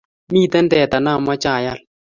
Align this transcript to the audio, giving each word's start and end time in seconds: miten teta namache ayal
miten 0.31 0.65
teta 0.71 0.97
namache 1.05 1.49
ayal 1.57 1.79